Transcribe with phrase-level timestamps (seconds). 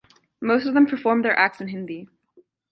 [0.41, 2.07] Most of them performed their acts in Hindi.